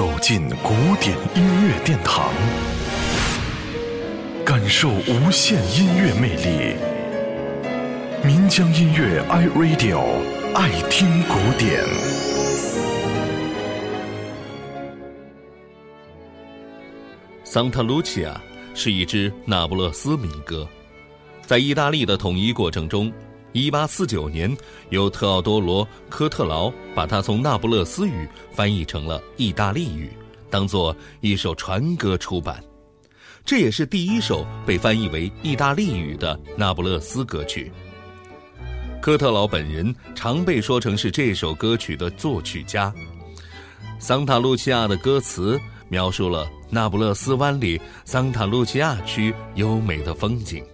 [0.00, 2.32] 走进古典音乐殿堂，
[4.46, 6.74] 感受无限音乐魅力。
[8.24, 10.00] 民江音乐 iRadio
[10.54, 11.84] 爱听古典。
[17.44, 18.40] 桑塔卢齐亚
[18.74, 20.66] 是一支那不勒斯民歌，
[21.44, 23.12] 在意大利的统一过程中。
[23.52, 24.56] 一八四九年，
[24.90, 30.12] 由特奥多罗·科特劳把它从那不勒斯语翻译成了意大利语，
[30.48, 32.62] 当做一首传歌出版。
[33.44, 37.72] 这也是第一首被翻译为意大利语的那不勒斯歌曲。
[39.02, 42.94] 科特劳本人常被说成是这首歌曲的作曲家。
[43.98, 50.64] 桑塔露西亚的歌词描述了那不勒斯湾里桑塔露西亚区优美的风景。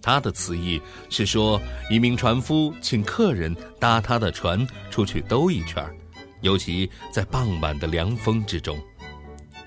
[0.00, 0.80] 他的词意
[1.10, 5.84] 是说，一名船夫请客人搭他的船出去兜一圈
[6.40, 8.78] 尤其在傍晚的凉风之中。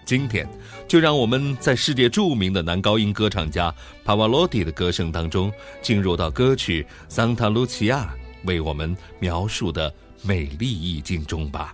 [0.06, 0.48] 今天，
[0.88, 3.74] 就让我们在世界著名的男高音歌唱家
[4.04, 5.52] 帕瓦罗蒂的歌声当中，
[5.82, 8.14] 进入到歌曲《桑塔卢齐亚》
[8.48, 11.74] 为我们描述的美丽意境中吧。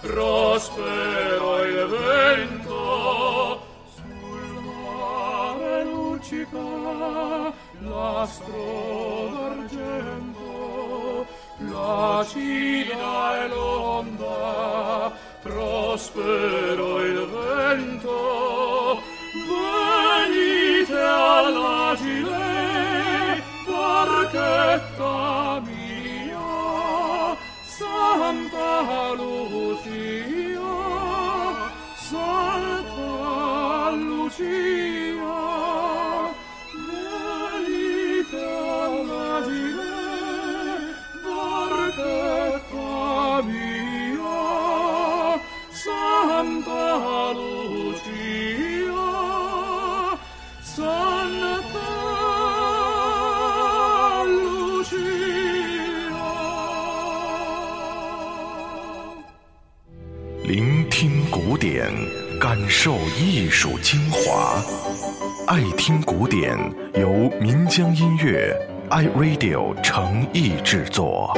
[0.00, 3.60] Prospero il vento.
[3.94, 6.58] Sul mare luccica
[7.80, 11.26] l'astro d'argento
[11.58, 16.37] placida e l'onda prospero
[60.44, 61.92] 聆听古典，
[62.40, 64.62] 感受艺术精华。
[65.46, 66.56] 爱听古典，
[66.94, 68.56] 由民江音乐
[68.88, 71.36] iRadio 诚意制作。